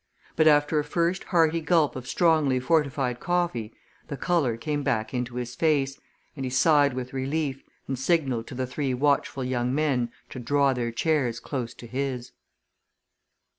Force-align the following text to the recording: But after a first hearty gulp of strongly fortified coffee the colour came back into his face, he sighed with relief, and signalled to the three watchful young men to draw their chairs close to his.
But 0.35 0.47
after 0.47 0.79
a 0.79 0.83
first 0.83 1.25
hearty 1.25 1.61
gulp 1.61 1.95
of 1.95 2.07
strongly 2.07 2.59
fortified 2.59 3.19
coffee 3.19 3.71
the 4.07 4.17
colour 4.17 4.57
came 4.57 4.81
back 4.81 5.13
into 5.13 5.35
his 5.35 5.53
face, 5.53 5.95
he 6.33 6.49
sighed 6.49 6.95
with 6.95 7.13
relief, 7.13 7.63
and 7.87 7.99
signalled 7.99 8.47
to 8.47 8.55
the 8.55 8.65
three 8.65 8.95
watchful 8.95 9.43
young 9.43 9.75
men 9.75 10.09
to 10.31 10.39
draw 10.39 10.73
their 10.73 10.91
chairs 10.91 11.39
close 11.39 11.75
to 11.75 11.85
his. 11.85 12.31